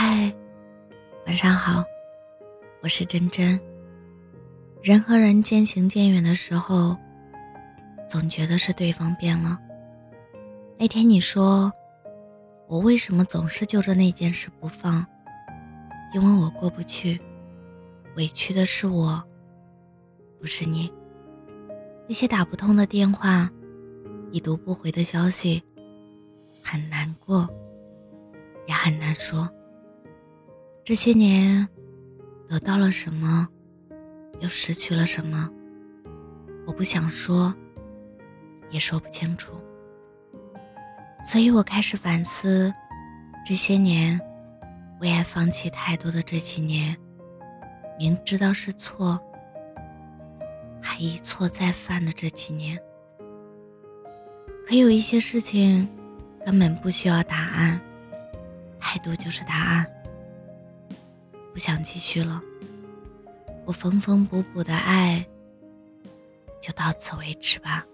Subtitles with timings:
[0.00, 0.32] 嗨，
[1.26, 1.82] 晚上好，
[2.80, 3.60] 我是真真。
[4.80, 6.96] 人和人渐行渐远的时候，
[8.08, 9.58] 总觉得是对方变了。
[10.78, 11.72] 那天你说，
[12.68, 15.04] 我为什么总是揪着那件事不放？
[16.14, 17.20] 因为我过不去，
[18.14, 19.20] 委屈的是我，
[20.38, 20.94] 不是你。
[22.06, 23.50] 那些打不通的电话，
[24.30, 25.60] 已读不回的消息，
[26.62, 27.48] 很难过，
[28.68, 29.52] 也很难说。
[30.88, 31.68] 这些年，
[32.48, 33.46] 得到了什么，
[34.40, 35.46] 又失去了什么？
[36.66, 37.54] 我不想说，
[38.70, 39.52] 也说不清楚。
[41.22, 42.72] 所以我开始反思，
[43.44, 44.18] 这些年
[44.98, 46.96] 为爱放弃太多的这几年，
[47.98, 49.20] 明知道是错，
[50.80, 52.78] 还一错再犯的这几年。
[54.66, 55.86] 可有一些事情，
[56.46, 57.78] 根本不需要答案，
[58.80, 59.86] 态度就是答案。
[61.58, 62.40] 不想继续了，
[63.64, 65.26] 我缝缝补补的爱，
[66.62, 67.84] 就到此为止吧。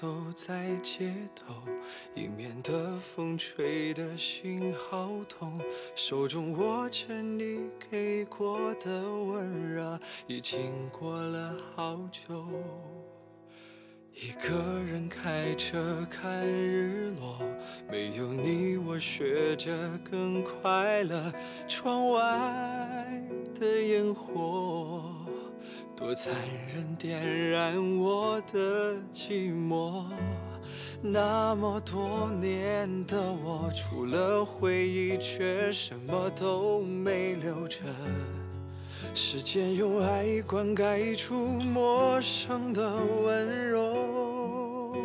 [0.00, 1.52] 走在街头，
[2.14, 5.60] 迎面的风吹得心好痛。
[5.94, 12.46] 手中握着你给过的温热，已经过了好久。
[14.14, 17.38] 一个人开车看日落，
[17.90, 19.76] 没有你我学着
[20.10, 21.30] 更快乐。
[21.68, 23.22] 窗外
[23.60, 25.14] 的烟火。
[26.02, 26.34] 多残
[26.74, 30.04] 忍，点燃我的寂寞。
[31.00, 37.78] 那么多年的我，除了回忆，却什么都没留着。
[39.14, 44.96] 时间用爱灌溉出陌生的温柔。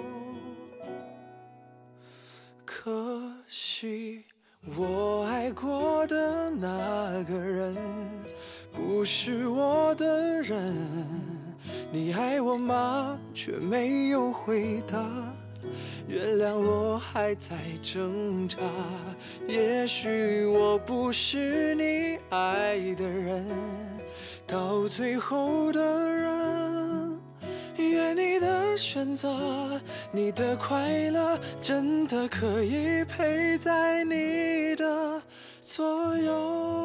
[2.65, 4.23] 可惜，
[4.75, 7.77] 我爱过的那个人。
[8.97, 10.75] 不是我的人，
[11.91, 13.15] 你爱我吗？
[13.31, 14.97] 却没有回答。
[16.07, 18.57] 原谅我还在挣扎。
[19.47, 23.45] 也许我不是你爱的人，
[24.47, 25.79] 到最后的
[26.11, 27.19] 人。
[27.77, 29.79] 愿你的选择，
[30.11, 35.21] 你的快乐，真的可以陪在你的
[35.61, 36.76] 左右。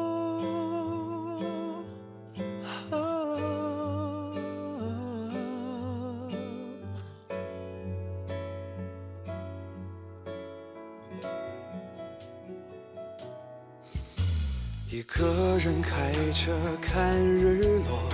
[14.93, 18.07] 一个人开车看日落，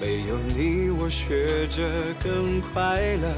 [0.00, 1.88] 没有你我学着
[2.24, 3.32] 更快乐。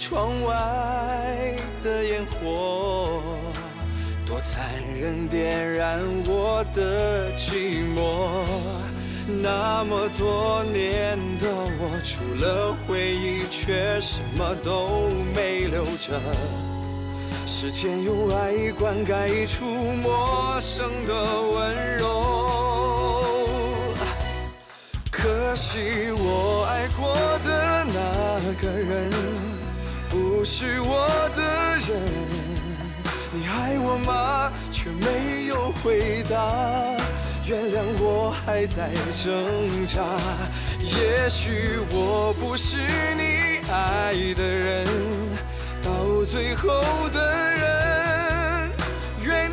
[0.00, 3.22] 窗外的烟火
[4.26, 4.68] 多残
[5.00, 8.42] 忍，点燃我的寂寞。
[9.40, 11.46] 那么多年的
[11.78, 16.20] 我，除了回忆，却什么都没留着。
[17.60, 21.12] 时间用爱灌溉出陌生的
[21.42, 23.22] 温柔，
[25.10, 29.10] 可惜我爱过的那个人
[30.08, 31.06] 不是我
[31.36, 31.42] 的
[31.86, 32.00] 人。
[33.30, 34.50] 你爱我吗？
[34.72, 36.50] 却没有回答。
[37.44, 38.88] 原谅我还在
[39.22, 40.00] 挣扎。
[40.80, 42.78] 也许我不是
[43.18, 44.86] 你爱的人，
[46.20, 46.68] 到最后
[47.14, 48.70] 的人。
[49.22, 49.50] 愿。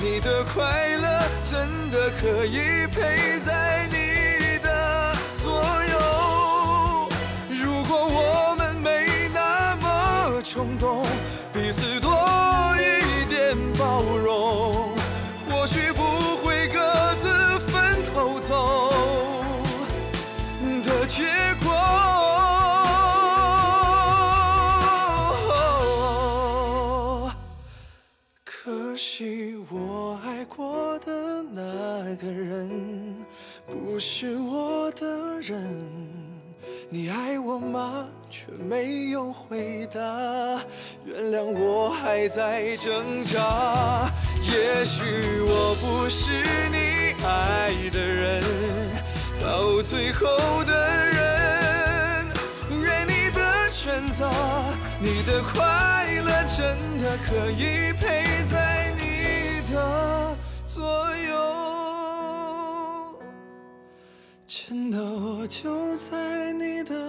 [0.00, 5.12] 你的快乐真的可以陪在你的
[5.42, 5.50] 左
[5.90, 7.08] 右。
[7.50, 11.04] 如果我们没那么冲动，
[11.52, 12.10] 彼此多
[12.76, 14.94] 一点包容，
[15.48, 18.92] 或许不会各自分头走
[20.84, 21.22] 的结
[33.98, 35.60] 不是我的人，
[36.88, 38.06] 你爱我吗？
[38.30, 39.98] 却没有回答。
[41.04, 44.08] 原谅我还在挣扎。
[44.40, 45.02] 也许
[45.40, 46.30] 我不是
[46.70, 48.40] 你爱的人，
[49.42, 50.28] 到最后
[50.62, 52.26] 的人，
[52.80, 54.30] 愿你的选择。
[55.00, 60.36] 你的快乐真的可以陪在你的
[60.68, 60.86] 左
[61.16, 61.57] 右，
[64.50, 67.07] 真的我就在你的。